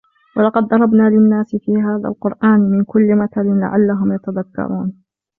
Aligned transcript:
وَلَقَدْ 0.37 0.63
ضَرَبْنَا 0.63 1.09
لِلنَّاسِ 1.09 1.55
فِي 1.55 1.71
هَذَا 1.77 2.09
الْقُرْآنِ 2.09 2.59
مِنْ 2.59 2.83
كُلِّ 2.83 3.15
مَثَلٍ 3.15 3.59
لَعَلَّهُمْ 3.59 4.13
يَتَذَكَّرُونَ 4.13 4.93